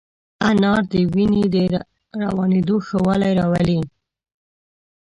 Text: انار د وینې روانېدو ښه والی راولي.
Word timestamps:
انار 0.49 0.81
د 0.91 0.93
وینې 1.13 1.43
روانېدو 2.21 2.75
ښه 2.87 2.97
والی 3.05 3.31
راولي. 3.39 3.79